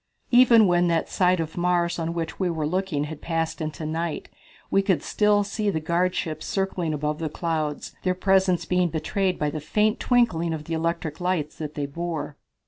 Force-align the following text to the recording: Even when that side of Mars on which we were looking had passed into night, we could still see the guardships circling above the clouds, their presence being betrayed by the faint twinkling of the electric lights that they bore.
Even 0.31 0.65
when 0.65 0.87
that 0.87 1.09
side 1.09 1.39
of 1.39 1.55
Mars 1.55 1.99
on 1.99 2.15
which 2.15 2.39
we 2.39 2.49
were 2.49 2.65
looking 2.65 3.03
had 3.03 3.21
passed 3.21 3.61
into 3.61 3.85
night, 3.85 4.29
we 4.71 4.81
could 4.81 5.03
still 5.03 5.43
see 5.43 5.69
the 5.69 5.79
guardships 5.79 6.47
circling 6.47 6.91
above 6.91 7.19
the 7.19 7.29
clouds, 7.29 7.95
their 8.01 8.15
presence 8.15 8.65
being 8.65 8.89
betrayed 8.89 9.37
by 9.37 9.51
the 9.51 9.61
faint 9.61 9.99
twinkling 9.99 10.55
of 10.55 10.63
the 10.63 10.73
electric 10.73 11.21
lights 11.21 11.55
that 11.59 11.75
they 11.75 11.85
bore. 11.85 12.35